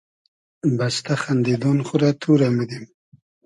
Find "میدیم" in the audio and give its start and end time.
2.55-2.83